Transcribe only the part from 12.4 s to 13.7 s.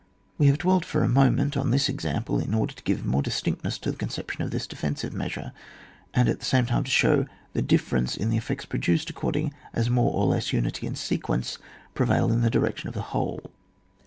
the direction of the whole.